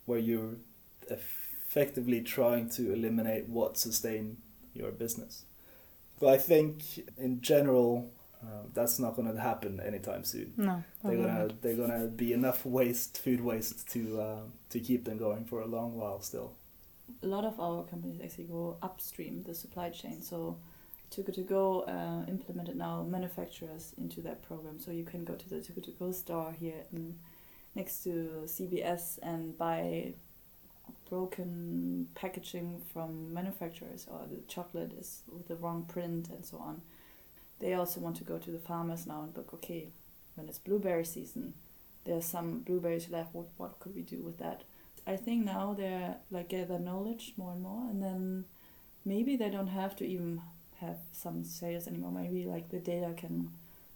where 0.05 0.19
you're 0.19 0.57
effectively 1.09 2.21
trying 2.21 2.69
to 2.71 2.93
eliminate 2.93 3.49
what 3.49 3.77
sustain 3.77 4.39
your 4.75 4.91
business. 4.93 5.45
But 6.21 6.29
I 6.35 6.39
think 6.39 6.83
in 7.19 7.41
general, 7.43 8.11
uh, 8.43 8.63
that's 8.75 8.99
not 8.99 9.17
going 9.17 9.33
to 9.35 9.41
happen 9.41 9.81
anytime 9.81 10.25
soon. 10.25 10.53
no 10.57 10.83
They're 11.05 11.17
gonna 11.17 11.43
not. 11.47 11.63
they're 11.63 11.77
gonna 11.77 12.07
be 12.07 12.33
enough 12.33 12.65
waste, 12.65 13.19
food 13.23 13.41
waste, 13.41 13.89
to 13.93 14.21
uh, 14.21 14.41
to 14.71 14.81
keep 14.81 15.05
them 15.05 15.19
going 15.19 15.45
for 15.45 15.61
a 15.61 15.67
long 15.67 15.97
while 15.97 16.21
still. 16.21 16.53
a 17.23 17.27
lot 17.27 17.45
of 17.45 17.59
our 17.61 17.85
companies 17.85 18.21
actually 18.25 18.45
go 18.59 18.77
upstream 18.83 19.43
the 19.49 19.55
supply 19.55 19.89
chain 19.91 20.21
so 20.23 20.57
Too 21.11 21.23
Good 21.23 21.37
To 21.37 21.43
Go 21.43 21.65
uh, 21.97 22.25
implemented 22.29 22.77
now 22.77 23.05
manufacturers 23.05 23.95
into 23.97 24.21
that 24.23 24.39
program 24.49 24.81
so 24.81 24.91
you 24.91 25.05
can 25.05 25.25
go 25.25 25.35
to 25.35 25.49
the 25.49 25.61
Too 25.61 25.81
To 25.81 25.93
Go 26.01 26.11
store 26.13 26.53
here 26.63 26.83
in, 26.93 27.15
next 27.75 28.03
to 28.05 28.11
CBS 28.47 29.19
and 29.23 29.57
buy 29.57 30.15
broken 31.09 32.09
packaging 32.15 32.81
from 32.93 33.33
manufacturers 33.33 34.07
or 34.11 34.21
the 34.31 34.41
chocolate 34.49 34.93
is 34.99 35.23
with 35.33 35.47
the 35.49 35.57
wrong 35.57 35.85
print 35.85 36.29
and 36.31 36.45
so 36.45 36.59
on 36.59 36.81
they 37.61 37.75
also 37.75 38.01
want 38.01 38.17
to 38.17 38.25
go 38.25 38.39
to 38.39 38.51
the 38.51 38.59
farmers 38.59 39.07
now 39.07 39.23
and 39.23 39.37
look 39.37 39.55
okay 39.55 39.89
when 40.35 40.49
it's 40.49 40.59
blueberry 40.59 41.05
season 41.05 41.55
there's 42.05 42.25
some 42.25 42.61
blueberries 42.61 43.09
left 43.09 43.35
what, 43.35 43.47
what 43.57 43.79
could 43.79 43.95
we 43.95 44.03
do 44.03 44.19
with 44.19 44.39
that 44.39 44.63
I 45.07 45.17
think 45.17 45.45
now 45.45 45.75
they're 45.75 46.17
like 46.31 46.49
gather 46.49 46.79
knowledge 46.79 47.33
more 47.37 47.53
and 47.53 47.63
more, 47.63 47.89
and 47.89 48.03
then 48.03 48.45
maybe 49.05 49.37
they 49.37 49.51
don't 49.51 49.69
have 49.69 49.95
to 49.97 50.07
even 50.07 50.43
have 50.81 50.99
some 51.13 51.45
sales 51.45 51.87
anymore. 51.87 52.11
Maybe 52.11 52.45
like 52.45 52.71
the 52.71 52.81
data 52.81 53.15
can 53.17 53.53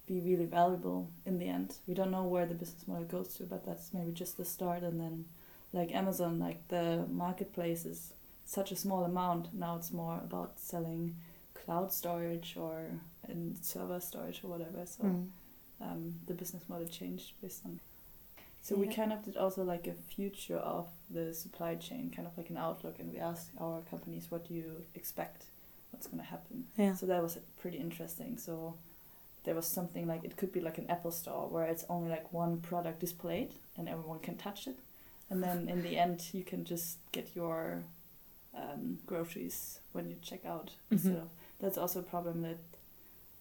be 0.06 0.20
really 0.20 0.46
valuable 0.46 1.10
in 1.26 1.38
the 1.38 1.48
end. 1.48 1.74
We 1.86 1.94
don't 1.94 2.12
know 2.12 2.24
where 2.24 2.46
the 2.46 2.54
business 2.54 2.86
model 2.86 3.04
goes 3.04 3.34
to, 3.34 3.42
but 3.44 3.66
that's 3.66 3.92
maybe 3.92 4.12
just 4.12 4.36
the 4.36 4.44
start. 4.44 4.82
And 4.84 5.00
then, 5.00 5.24
like 5.72 5.94
Amazon, 5.94 6.38
like 6.38 6.66
the 6.68 7.04
marketplace 7.10 7.84
is 7.84 8.12
such 8.44 8.72
a 8.72 8.76
small 8.76 9.04
amount. 9.04 9.54
Now 9.54 9.76
it's 9.76 9.92
more 9.92 10.20
about 10.24 10.58
selling 10.58 11.16
cloud 11.54 11.92
storage 11.92 12.56
or 12.56 12.86
in 13.28 13.56
server 13.62 14.00
storage 14.00 14.40
or 14.44 14.48
whatever. 14.48 14.84
So 14.86 15.04
Mm. 15.04 15.28
um, 15.80 16.14
the 16.26 16.34
business 16.34 16.64
model 16.68 16.86
changed 16.88 17.32
based 17.40 17.64
on. 17.64 17.80
So 18.62 18.76
we 18.76 18.88
kind 18.88 19.12
of 19.12 19.24
did 19.24 19.36
also 19.38 19.62
like 19.64 19.86
a 19.86 19.94
future 19.94 20.58
of 20.58 20.86
the 21.08 21.32
supply 21.32 21.76
chain, 21.76 22.10
kind 22.14 22.26
of 22.28 22.36
like 22.36 22.50
an 22.50 22.58
outlook, 22.58 22.98
and 22.98 23.10
we 23.12 23.18
asked 23.18 23.50
our 23.58 23.80
companies, 23.90 24.30
what 24.30 24.46
do 24.46 24.52
you 24.54 24.84
expect? 24.94 25.44
What's 25.92 26.06
going 26.06 26.18
to 26.22 26.26
happen? 26.26 26.66
yeah 26.76 26.94
So 26.94 27.06
that 27.06 27.22
was 27.22 27.38
pretty 27.60 27.78
interesting. 27.78 28.36
So 28.36 28.74
there 29.44 29.54
was 29.54 29.66
something 29.66 30.06
like 30.06 30.22
it 30.24 30.36
could 30.36 30.52
be 30.52 30.60
like 30.60 30.76
an 30.78 30.90
Apple 30.90 31.10
store 31.12 31.48
where 31.48 31.64
it's 31.64 31.84
only 31.88 32.10
like 32.10 32.30
one 32.34 32.60
product 32.60 33.00
displayed 33.00 33.54
and 33.78 33.88
everyone 33.88 34.18
can 34.20 34.36
touch 34.36 34.66
it, 34.66 34.78
and 35.30 35.42
then 35.42 35.68
in 35.68 35.82
the 35.82 35.96
end 35.96 36.28
you 36.32 36.42
can 36.44 36.64
just 36.64 36.98
get 37.12 37.34
your 37.36 37.82
um, 38.54 38.98
groceries 39.06 39.80
when 39.92 40.08
you 40.10 40.16
check 40.22 40.44
out. 40.44 40.70
instead 40.90 41.12
Mhm. 41.16 41.22
of- 41.22 41.30
that's 41.60 41.78
also 41.78 42.00
a 42.00 42.02
problem 42.02 42.42
that 42.42 42.58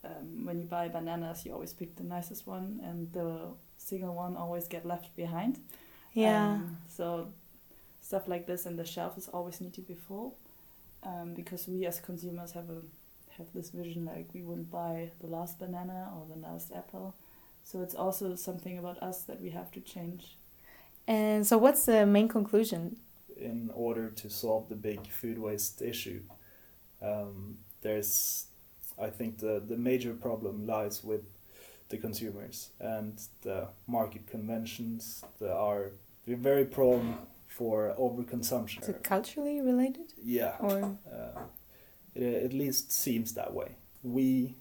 um, 0.03 0.46
when 0.46 0.60
you 0.60 0.65
buy 0.65 0.88
bananas 0.88 1.46
you 1.46 1.53
always 1.53 1.74
pick 1.74 1.96
the 1.96 2.03
nicest 2.03 2.48
one 2.48 2.79
and 2.84 3.12
the 3.13 3.48
single 3.77 4.13
one 4.13 4.38
always 4.38 4.67
get 4.67 4.86
left 4.86 5.15
behind. 5.15 5.60
yeah 6.13 6.53
Um, 6.55 6.77
so 6.88 7.34
stuff 8.01 8.27
like 8.27 8.46
this 8.46 8.65
and 8.65 8.77
the 8.77 8.86
shelves 8.86 9.27
always 9.34 9.60
need 9.62 9.74
to 9.74 9.81
be 9.81 9.96
full, 9.96 10.36
um, 11.03 11.34
because 11.34 11.67
we 11.72 11.86
as 11.88 12.00
consumers 12.00 12.51
have 12.53 12.69
a 12.69 12.81
have 13.38 13.48
this 13.53 13.69
vision 13.72 14.05
like 14.05 14.27
we 14.34 14.41
wouldn't 14.43 14.69
buy 14.69 15.12
the 15.22 15.27
last 15.27 15.60
banana 15.60 16.12
or 16.15 16.25
the 16.36 16.39
last 16.48 16.72
apple. 16.74 17.13
So 17.63 17.81
it's 17.81 17.96
also 17.96 18.36
something 18.36 18.77
about 18.77 19.01
us 19.01 19.24
that 19.24 19.39
we 19.41 19.50
have 19.51 19.72
to 19.72 19.79
change. 19.81 20.38
And 21.09 21.45
so 21.45 21.57
what's 21.57 21.85
the 21.85 22.05
main 22.05 22.27
conclusion 22.27 22.95
in 23.39 23.71
order 23.73 24.09
to 24.09 24.29
solve 24.29 24.69
the 24.69 24.75
big 24.75 25.07
food 25.07 25.39
waste 25.39 25.81
issue. 25.81 26.21
Um, 27.01 27.57
there's, 27.81 28.47
I 29.01 29.09
think, 29.09 29.39
the, 29.39 29.63
the 29.65 29.77
major 29.77 30.13
problem 30.13 30.67
lies 30.67 31.03
with 31.03 31.23
the 31.89 31.97
consumers 31.97 32.69
and 32.79 33.19
the 33.41 33.69
market 33.87 34.27
conventions 34.27 35.23
that 35.39 35.53
are 35.53 35.91
very 36.27 36.65
prone 36.65 37.17
for 37.47 37.95
overconsumption. 37.97 38.83
is 38.83 38.89
it 38.89 39.03
culturally 39.03 39.59
related 39.59 40.13
Yeah, 40.23 40.55
or 40.59 40.97
uh, 41.11 41.41
it 42.13 42.43
at 42.43 42.53
least 42.53 42.91
seems 42.91 43.33
that 43.33 43.53
way. 43.53 43.77
We, 44.03 44.55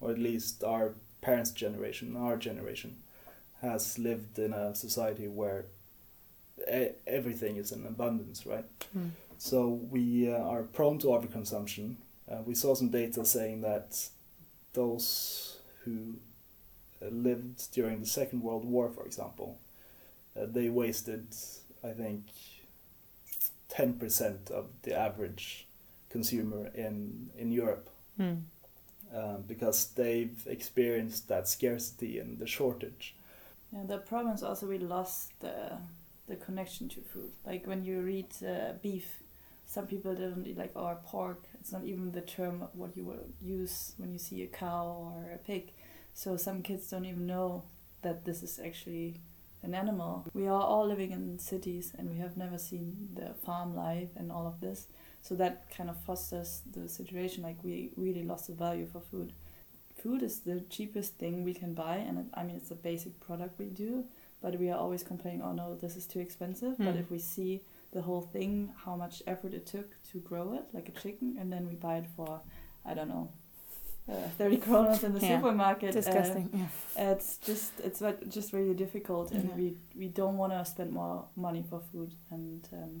or 0.00 0.12
at 0.12 0.18
least 0.18 0.64
our 0.64 0.94
parents' 1.20 1.50
generation, 1.50 2.16
our 2.16 2.36
generation, 2.36 2.96
has 3.60 3.98
lived 3.98 4.38
in 4.38 4.52
a 4.52 4.74
society 4.74 5.28
where 5.28 5.66
everything 7.06 7.56
is 7.56 7.72
in 7.72 7.86
abundance, 7.86 8.46
right? 8.46 8.64
Mm. 8.96 9.10
So 9.38 9.68
we 9.90 10.32
uh, 10.32 10.38
are 10.38 10.62
prone 10.62 10.98
to 11.00 11.08
overconsumption. 11.08 11.96
Uh, 12.30 12.42
we 12.46 12.54
saw 12.54 12.74
some 12.74 12.88
data 12.90 13.24
saying 13.24 13.60
that 13.62 14.08
those 14.72 15.58
who 15.84 16.16
uh, 17.02 17.08
lived 17.10 17.72
during 17.72 18.00
the 18.00 18.06
Second 18.06 18.42
World 18.42 18.64
War, 18.64 18.88
for 18.88 19.04
example, 19.04 19.58
uh, 20.36 20.46
they 20.46 20.68
wasted, 20.68 21.26
I 21.82 21.90
think, 21.90 22.22
ten 23.68 23.94
percent 23.94 24.50
of 24.50 24.66
the 24.82 24.94
average 24.94 25.66
consumer 26.10 26.70
in 26.74 27.30
in 27.36 27.50
Europe 27.52 27.90
Mm. 28.18 28.42
um, 29.12 29.42
because 29.48 29.88
they've 29.96 30.46
experienced 30.46 31.26
that 31.28 31.48
scarcity 31.48 32.20
and 32.20 32.38
the 32.38 32.46
shortage. 32.46 33.16
Yeah, 33.72 33.82
the 33.88 33.98
problem 33.98 34.34
is 34.36 34.42
also 34.44 34.66
we 34.68 34.78
lost 34.78 35.32
the 35.40 35.72
the 36.28 36.36
connection 36.36 36.88
to 36.90 37.00
food. 37.00 37.32
Like 37.44 37.66
when 37.66 37.84
you 37.84 38.00
read 38.00 38.28
uh, 38.46 38.74
beef, 38.82 39.22
some 39.66 39.86
people 39.86 40.14
don't 40.14 40.46
eat 40.46 40.58
like 40.58 40.72
or 40.74 40.98
pork. 41.04 41.44
It's 41.60 41.72
not 41.72 41.84
even 41.84 42.12
the 42.12 42.20
term 42.20 42.68
what 42.72 42.96
you 42.96 43.04
will 43.04 43.26
use 43.40 43.94
when 43.96 44.12
you 44.12 44.18
see 44.18 44.42
a 44.42 44.46
cow 44.46 44.86
or 44.86 45.32
a 45.32 45.38
pig. 45.38 45.72
So 46.12 46.36
some 46.36 46.62
kids 46.62 46.88
don't 46.88 47.04
even 47.06 47.26
know 47.26 47.64
that 48.02 48.24
this 48.24 48.42
is 48.42 48.60
actually 48.64 49.20
an 49.62 49.74
animal. 49.74 50.26
We 50.34 50.46
are 50.46 50.62
all 50.62 50.86
living 50.86 51.10
in 51.10 51.38
cities 51.38 51.92
and 51.98 52.10
we 52.10 52.18
have 52.18 52.36
never 52.36 52.58
seen 52.58 53.08
the 53.14 53.34
farm 53.44 53.74
life 53.74 54.10
and 54.16 54.30
all 54.30 54.46
of 54.46 54.60
this. 54.60 54.86
So 55.22 55.34
that 55.36 55.70
kind 55.74 55.88
of 55.88 56.00
fosters 56.02 56.60
the 56.70 56.88
situation 56.88 57.42
like 57.42 57.56
we 57.64 57.90
really 57.96 58.22
lost 58.22 58.46
the 58.46 58.52
value 58.52 58.86
for 58.86 59.00
food. 59.00 59.32
Food 60.02 60.22
is 60.22 60.40
the 60.40 60.60
cheapest 60.68 61.14
thing 61.14 61.44
we 61.44 61.54
can 61.54 61.72
buy 61.72 61.96
and 61.96 62.30
I 62.34 62.44
mean 62.44 62.56
it's 62.56 62.70
a 62.70 62.74
basic 62.74 63.18
product 63.20 63.58
we 63.58 63.66
do, 63.66 64.04
but 64.44 64.58
we 64.60 64.68
are 64.72 64.78
always 64.84 65.02
complaining, 65.12 65.42
oh 65.42 65.52
no, 65.62 65.66
this 65.84 65.96
is 65.96 66.06
too 66.06 66.20
expensive. 66.20 66.74
But 66.86 66.94
Mm. 66.94 67.00
if 67.02 67.10
we 67.10 67.18
see 67.18 67.52
the 67.96 68.02
whole 68.02 68.24
thing, 68.34 68.52
how 68.84 68.94
much 69.04 69.22
effort 69.26 69.52
it 69.54 69.64
took 69.74 69.88
to 70.10 70.18
grow 70.30 70.46
it, 70.58 70.64
like 70.76 70.88
a 70.92 70.92
chicken, 71.02 71.28
and 71.40 71.46
then 71.52 71.62
we 71.70 71.74
buy 71.86 71.96
it 72.02 72.06
for, 72.16 72.40
I 72.90 72.92
don't 72.96 73.08
know, 73.14 73.26
uh, 74.12 74.28
30 74.38 74.58
kronas 74.64 75.02
in 75.04 75.12
the 75.14 75.20
Yeah. 75.20 75.36
supermarket. 75.36 75.90
uh, 75.96 76.00
Disgusting. 76.00 76.46
yeah. 76.52 77.12
it's 77.12 77.38
just 77.50 77.72
it's 77.86 78.02
just 78.36 78.52
really 78.52 78.74
difficult, 78.84 79.32
and 79.32 79.44
Yeah. 79.48 79.56
we 79.60 79.66
we 80.02 80.08
don't 80.20 80.36
want 80.42 80.52
to 80.52 80.64
spend 80.64 80.90
more 80.92 81.24
money 81.36 81.62
for 81.70 81.80
food. 81.92 82.10
And 82.30 82.68
um, 82.72 82.92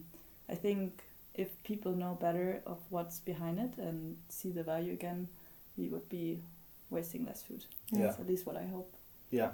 I 0.52 0.56
think 0.56 0.90
if 1.34 1.48
people 1.62 1.92
know 1.92 2.14
better 2.20 2.62
of 2.66 2.78
what's 2.90 3.20
behind 3.24 3.58
it 3.58 3.78
and 3.86 4.16
see 4.28 4.52
the 4.52 4.62
value 4.62 4.92
again, 4.92 5.28
we 5.76 5.88
would 5.92 6.08
be 6.08 6.42
wasting 6.90 7.26
less 7.26 7.42
food. 7.46 7.64
Yeah. 7.92 8.02
That's 8.06 8.20
at 8.20 8.26
least 8.26 8.46
what 8.46 8.56
I 8.56 8.66
hope. 8.74 8.92
Yeah, 9.32 9.50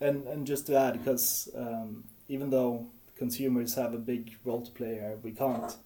and 0.00 0.26
and 0.26 0.46
just 0.46 0.66
to 0.66 0.76
add, 0.76 0.98
because 0.98 1.48
um, 1.56 2.04
even 2.28 2.50
though 2.50 2.86
consumers 3.16 3.74
have 3.74 3.94
a 3.94 3.98
big 3.98 4.36
role 4.44 4.62
to 4.62 4.70
play 4.70 4.94
here, 4.94 5.18
we 5.22 5.32
can't 5.32 5.76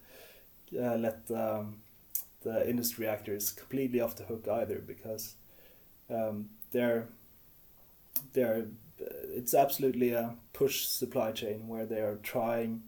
uh, 0.79 0.97
let 0.97 1.31
um, 1.31 1.77
the 2.43 2.69
industry 2.69 3.07
actors 3.07 3.51
completely 3.51 4.01
off 4.01 4.17
the 4.17 4.25
hook 4.25 4.47
either, 4.49 4.79
because 4.87 5.35
um, 6.11 6.51
they're 6.73 7.09
they're 8.33 8.67
it's 8.99 9.55
absolutely 9.55 10.13
a 10.13 10.37
push 10.53 10.87
supply 10.87 11.33
chain 11.33 11.67
where 11.67 11.87
they 11.87 12.01
are 12.01 12.19
trying 12.23 12.83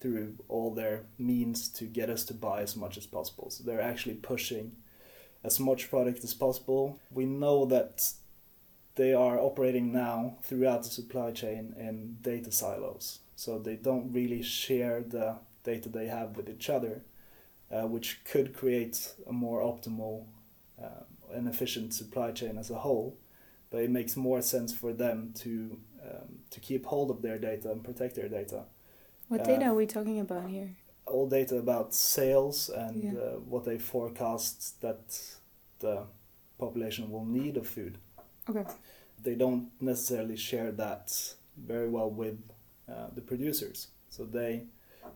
through 0.00 0.34
all 0.48 0.72
their 0.72 1.02
means 1.18 1.68
to 1.68 1.84
get 1.84 2.08
us 2.08 2.24
to 2.24 2.34
buy 2.34 2.60
as 2.62 2.76
much 2.76 2.96
as 2.96 3.06
possible. 3.06 3.50
So 3.50 3.64
they're 3.64 3.80
actually 3.80 4.14
pushing 4.14 4.76
as 5.42 5.58
much 5.58 5.90
product 5.90 6.22
as 6.22 6.34
possible. 6.34 7.00
We 7.10 7.24
know 7.24 7.64
that 7.66 8.12
they 8.98 9.14
are 9.14 9.38
operating 9.48 9.92
now 9.92 10.18
throughout 10.42 10.82
the 10.82 10.90
supply 10.90 11.30
chain 11.40 11.74
in 11.86 12.16
data 12.20 12.50
silos. 12.50 13.20
So 13.36 13.50
they 13.58 13.76
don't 13.76 14.12
really 14.12 14.42
share 14.42 14.96
the 15.16 15.28
data 15.62 15.88
they 15.88 16.08
have 16.08 16.36
with 16.36 16.48
each 16.54 16.68
other, 16.76 16.94
uh, 17.70 17.86
which 17.94 18.08
could 18.30 18.48
create 18.60 18.96
a 19.26 19.32
more 19.32 19.60
optimal 19.62 20.24
uh, 20.84 21.04
and 21.36 21.46
efficient 21.48 21.94
supply 21.94 22.32
chain 22.32 22.58
as 22.58 22.70
a 22.70 22.80
whole. 22.86 23.16
But 23.70 23.82
it 23.82 23.90
makes 23.90 24.16
more 24.16 24.42
sense 24.42 24.74
for 24.74 24.92
them 24.92 25.32
to 25.42 25.50
um, 26.08 26.30
to 26.50 26.60
keep 26.60 26.86
hold 26.86 27.10
of 27.10 27.22
their 27.22 27.38
data 27.38 27.70
and 27.72 27.84
protect 27.84 28.14
their 28.14 28.28
data. 28.40 28.60
What 29.28 29.40
Uh, 29.40 29.44
data 29.52 29.64
are 29.66 29.74
we 29.74 29.86
talking 29.86 30.20
about 30.20 30.48
here? 30.50 30.70
All 31.06 31.28
data 31.28 31.56
about 31.58 31.94
sales 31.94 32.70
and 32.70 32.96
Yeah. 33.04 33.14
uh, 33.20 33.50
what 33.52 33.64
they 33.64 33.78
forecast 33.78 34.80
that 34.80 35.02
the 35.80 35.96
population 36.58 37.10
will 37.12 37.26
need 37.26 37.56
of 37.56 37.66
food. 37.66 37.98
Okay. 38.48 38.64
they 39.22 39.34
don't 39.34 39.68
necessarily 39.80 40.36
share 40.36 40.70
that 40.72 41.34
very 41.56 41.88
well 41.88 42.10
with 42.10 42.38
uh, 42.88 43.08
the 43.14 43.20
producers. 43.20 43.88
So 44.10 44.24
they, 44.24 44.64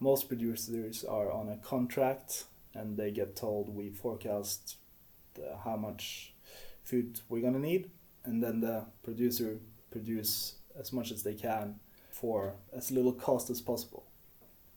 most 0.00 0.28
producers 0.28 1.04
are 1.04 1.30
on 1.30 1.48
a 1.48 1.56
contract, 1.56 2.44
and 2.74 2.96
they 2.96 3.10
get 3.10 3.36
told 3.36 3.74
we 3.74 3.90
forecast 3.90 4.76
the, 5.34 5.56
how 5.64 5.76
much 5.76 6.34
food 6.84 7.20
we're 7.28 7.42
gonna 7.42 7.58
need, 7.58 7.90
and 8.24 8.42
then 8.42 8.60
the 8.60 8.86
producer 9.02 9.58
produce 9.90 10.56
as 10.78 10.92
much 10.92 11.10
as 11.10 11.22
they 11.22 11.34
can 11.34 11.76
for 12.10 12.54
as 12.74 12.90
little 12.90 13.12
cost 13.12 13.50
as 13.50 13.60
possible. 13.60 14.04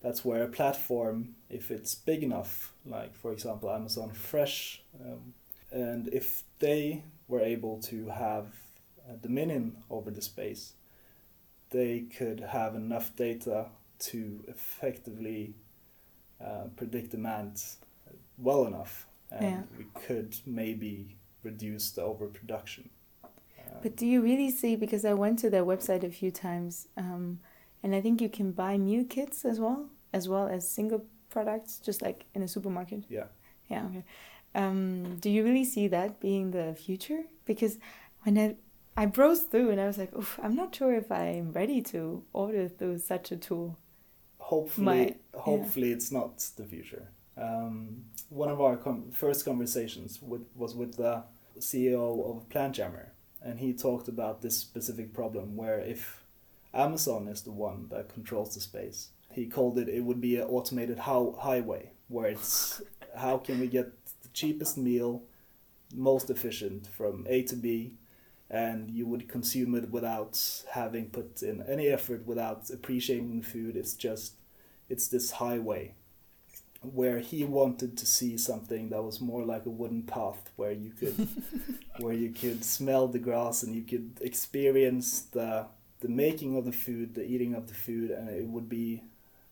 That's 0.01 0.24
where 0.24 0.43
a 0.43 0.47
platform, 0.47 1.35
if 1.50 1.71
it's 1.71 1.95
big 1.95 2.21
enough, 2.24 2.74
like 2.85 3.15
for 3.15 3.31
example 3.31 3.71
Amazon 3.71 4.12
Fresh, 4.12 4.83
um, 5.03 5.33
and 5.71 6.07
if 6.13 6.43
they 6.59 7.03
were 7.27 7.41
able 7.41 7.79
to 7.82 8.10
have 8.10 8.48
a 9.10 9.13
dominion 9.13 9.77
over 9.89 10.12
the 10.12 10.22
space, 10.22 10.74
they 11.70 12.01
could 12.17 12.39
have 12.39 12.75
enough 12.75 13.15
data 13.15 13.67
to 14.00 14.44
effectively 14.48 15.55
uh, 16.41 16.65
predict 16.75 17.12
demand 17.12 17.63
well 18.38 18.65
enough, 18.65 19.08
and 19.32 19.44
Yeah. 19.44 19.63
we 19.77 19.86
could 20.05 20.36
maybe 20.46 21.15
reduce 21.44 21.91
the 21.91 22.02
overproduction. 22.02 22.89
Um, 23.23 23.80
But 23.82 23.95
do 23.95 24.06
you 24.06 24.21
really 24.21 24.52
see? 24.52 24.76
Because 24.76 25.06
I 25.06 25.13
went 25.13 25.39
to 25.39 25.49
their 25.49 25.63
website 25.63 26.04
a 26.04 26.10
few 26.12 26.32
times, 26.32 26.88
um, 26.97 27.39
and 27.84 27.95
I 27.95 28.02
think 28.02 28.21
you 28.21 28.30
can 28.30 28.52
buy 28.52 28.78
meal 28.78 29.06
kits 29.06 29.45
as 29.45 29.60
well, 29.60 29.89
as 30.13 30.28
well 30.28 30.47
as 30.47 30.69
single 30.69 31.06
products, 31.30 31.80
just 31.80 32.02
like 32.02 32.26
in 32.34 32.41
a 32.43 32.47
supermarket. 32.47 33.06
yeah, 33.10 33.28
Yeah. 33.69 33.86
Okay. 33.88 34.04
Um, 34.56 35.18
do 35.18 35.30
you 35.30 35.44
really 35.44 35.65
see 35.65 35.88
that 35.89 36.20
being 36.20 36.52
the 36.52 36.76
future? 36.76 37.24
Because 37.46 37.78
when 38.24 38.38
I 38.38 38.56
I 38.98 39.06
browsed 39.08 39.52
through 39.52 39.72
and 39.72 39.82
I 39.82 39.88
was 39.88 39.98
like, 39.98 40.15
Oof, 40.15 40.39
I'm 40.41 40.56
not 40.56 40.74
sure 40.74 40.94
if 40.94 41.12
I'm 41.12 41.52
ready 41.52 41.82
to 41.94 42.24
order 42.34 42.68
through 42.70 43.00
such 43.00 43.32
a 43.32 43.38
tool. 43.38 43.78
hopefully, 44.38 44.86
My- 44.86 45.15
hopefully 45.39 45.91
it's 45.91 46.12
not 46.12 46.38
the 46.56 46.63
future. 46.65 47.10
Um, 47.38 48.06
one 48.30 48.50
of 48.50 48.62
our 48.62 48.78
com- 48.78 49.12
first 49.12 49.44
conversations 49.44 50.22
with, 50.22 50.46
was 50.56 50.74
with 50.76 50.96
the 50.96 51.24
CEO 51.60 52.06
of 52.30 52.48
Plantjammer, 52.50 53.08
and 53.41 53.60
he 53.60 53.74
talked 53.74 54.08
about 54.08 54.41
this 54.41 54.56
specific 54.58 55.13
problem 55.13 55.56
where 55.58 55.80
if 55.80 56.24
Amazon 56.74 57.28
is 57.28 57.41
the 57.41 57.52
one 57.52 57.88
that 57.89 58.13
controls 58.13 58.54
the 58.56 58.62
space, 58.62 59.10
he 59.32 59.46
called 59.48 59.78
it 59.78 59.89
it 59.89 60.04
would 60.06 60.22
be 60.22 60.38
an 60.38 60.48
automated 60.48 61.00
how- 61.00 61.36
highway 61.39 61.91
where 62.08 62.28
it's 62.28 62.82
how 63.18 63.38
can 63.38 63.60
we 63.60 63.68
get 63.68 63.88
cheapest 64.36 64.78
meal, 64.78 65.24
most 65.95 66.30
efficient 66.30 66.88
from 66.88 67.26
A 67.28 67.41
to 67.43 67.56
B, 67.56 67.93
and 68.50 68.91
you 68.91 69.08
would 69.08 69.28
consume 69.28 69.74
it 69.74 69.89
without 69.89 70.39
having 70.71 71.10
put 71.10 71.41
in 71.41 71.63
any 71.67 71.88
effort, 71.88 72.28
without 72.28 72.69
appreciating 72.69 73.39
the 73.39 73.48
food. 73.48 73.76
It's 73.76 73.95
just, 73.95 74.34
it's 74.89 75.08
this 75.08 75.32
highway 75.32 75.95
where 76.93 77.19
he 77.19 77.43
wanted 77.43 77.98
to 77.98 78.06
see 78.06 78.38
something 78.38 78.89
that 78.89 79.02
was 79.04 79.19
more 79.19 79.43
like 79.43 79.65
a 79.65 79.69
wooden 79.69 80.04
path 80.04 80.52
where 80.56 80.71
you 80.71 80.91
could 80.91 81.28
where 82.00 82.13
you 82.13 82.30
could 82.30 82.63
smell 82.63 83.08
the 83.08 83.19
grass 83.19 83.63
and 83.63 83.76
you 83.76 83.82
could 83.82 84.12
experience 84.21 85.21
the 85.21 85.65
the 86.02 86.08
making 86.08 86.56
of 86.58 86.65
the 86.65 86.71
food 86.71 87.15
the 87.15 87.26
eating 87.26 87.56
of 87.56 87.67
the 87.67 87.74
food 87.74 88.12
and 88.12 88.30
it 88.30 88.45
would 88.45 88.69
be 88.69 89.02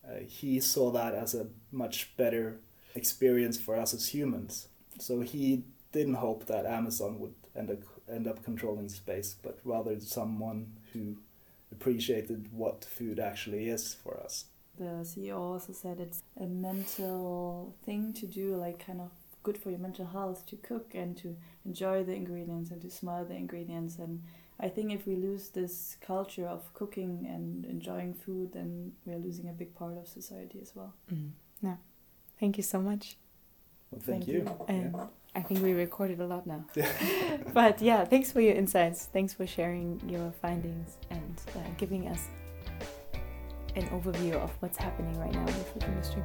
uh, 0.08 0.20
he 0.28 0.60
saw 0.60 0.92
that 0.92 1.16
as 1.16 1.34
a 1.34 1.48
much 1.72 2.16
better 2.18 2.60
experience 2.94 3.58
for 3.58 3.76
us 3.76 3.94
as 3.94 4.10
humans 4.10 4.68
so 5.00 5.22
he 5.22 5.64
didn't 5.92 6.16
hope 6.16 6.46
that 6.46 6.66
amazon 6.66 7.20
would 7.20 7.34
end 7.56 7.70
up 7.70 7.80
end 8.10 8.28
up 8.28 8.44
controlling 8.44 8.90
space 8.90 9.36
but 9.42 9.60
rather 9.64 10.00
someone 10.00 10.74
who 10.92 11.18
appreciated 11.72 12.48
what 12.52 12.84
food 12.86 13.20
actually 13.20 13.68
is 13.68 13.94
for 13.94 14.20
us 14.20 14.46
The 14.78 15.06
CEO 15.06 15.38
also 15.38 15.74
said 15.74 16.00
it's 16.00 16.24
a 16.40 16.46
mental 16.46 17.76
thing 17.86 18.14
to 18.14 18.26
do, 18.26 18.56
like 18.56 18.86
kind 18.86 19.02
of 19.02 19.12
good 19.44 19.58
for 19.58 19.70
your 19.70 19.80
mental 19.80 20.06
health 20.06 20.46
to 20.48 20.56
cook 20.56 20.96
and 20.96 21.16
to 21.18 21.36
enjoy 21.66 22.04
the 22.04 22.14
ingredients 22.16 22.72
and 22.72 22.82
to 22.82 22.90
smell 22.90 23.24
the 23.26 23.36
ingredients. 23.36 24.00
And 24.00 24.24
I 24.60 24.70
think 24.70 24.92
if 24.92 25.06
we 25.06 25.16
lose 25.16 25.50
this 25.50 25.98
culture 26.02 26.48
of 26.48 26.74
cooking 26.74 27.28
and 27.30 27.66
enjoying 27.66 28.14
food, 28.14 28.54
then 28.54 28.94
we're 29.06 29.18
losing 29.18 29.50
a 29.50 29.54
big 29.54 29.76
part 29.76 29.98
of 29.98 30.08
society 30.08 30.60
as 30.62 30.72
well. 30.76 30.94
Mm. 31.14 31.32
No. 31.62 31.78
Thank 32.40 32.58
you 32.58 32.64
so 32.64 32.80
much. 32.82 33.18
Well, 33.94 34.02
thank, 34.06 34.26
Thank 34.26 34.28
you, 34.28 34.34
you. 34.40 34.66
And 34.68 34.94
Yeah. 34.96 35.06
I 35.36 35.42
think 35.42 35.64
we 35.64 35.74
recorded 35.74 36.20
a 36.20 36.26
lot 36.26 36.46
now. 36.46 36.66
but 37.54 37.82
yeah, 37.82 38.06
thanks 38.06 38.32
for 38.32 38.42
your 38.42 38.54
insights. 38.56 39.08
Thanks 39.12 39.34
for 39.34 39.48
sharing 39.48 40.02
your 40.08 40.32
findings 40.42 40.98
and 41.10 41.42
uh, 41.56 41.60
giving 41.78 42.08
us 42.08 42.28
an 43.76 43.88
overview 43.90 44.34
of 44.34 44.52
what's 44.60 44.78
happening 44.78 45.20
right 45.20 45.34
now 45.34 45.40
in 45.42 45.46
the 45.48 45.54
food 45.54 45.84
industry. 45.86 46.24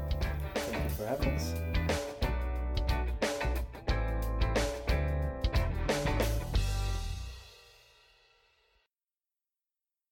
thank 0.54 0.84
you 0.84 0.90
for 0.90 1.06
having 1.06 1.30
us 1.30 1.77